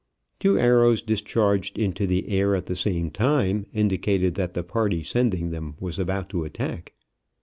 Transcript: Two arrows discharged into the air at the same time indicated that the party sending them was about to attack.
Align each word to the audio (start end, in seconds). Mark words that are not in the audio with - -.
Two 0.39 0.57
arrows 0.57 1.03
discharged 1.03 1.77
into 1.77 2.07
the 2.07 2.27
air 2.29 2.55
at 2.55 2.65
the 2.65 2.75
same 2.75 3.11
time 3.11 3.67
indicated 3.71 4.33
that 4.33 4.55
the 4.55 4.63
party 4.63 5.03
sending 5.03 5.51
them 5.51 5.75
was 5.79 5.99
about 5.99 6.27
to 6.29 6.43
attack. 6.43 6.93